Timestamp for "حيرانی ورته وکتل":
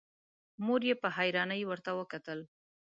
1.15-2.39